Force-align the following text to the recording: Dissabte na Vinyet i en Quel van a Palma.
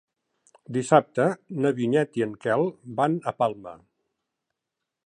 Dissabte 0.77 1.27
na 1.65 1.73
Vinyet 1.81 2.19
i 2.21 2.27
en 2.27 2.35
Quel 2.47 2.67
van 3.03 3.21
a 3.33 3.37
Palma. 3.45 3.77